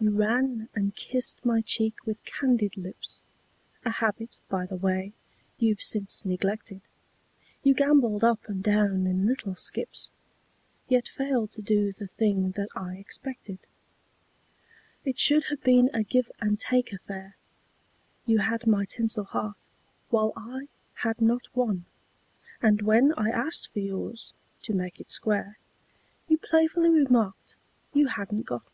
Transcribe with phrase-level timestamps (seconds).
[0.00, 3.20] You ran and kissed my cheek with candied lips,
[3.84, 5.12] A habit, by the way,
[5.58, 6.80] you've since neglected;
[7.62, 10.10] You gambolled up and down in little skips,
[10.88, 13.58] Yet failed to do the thing that I expected.
[15.04, 17.36] It should have been a give and take affair;
[18.24, 19.66] You had my tinsel heart,
[20.08, 20.68] while I
[21.02, 21.84] had not one,
[22.62, 24.32] And when I asked for yours,
[24.62, 25.58] to make it square,
[26.26, 27.56] You playfully remarked
[27.92, 28.70] you hadn't got one.